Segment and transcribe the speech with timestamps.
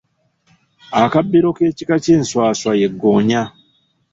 [1.03, 3.41] Akabbiro k’ekika ky’enswaswa ye ggoonya.